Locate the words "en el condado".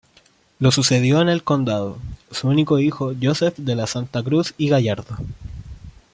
1.21-1.99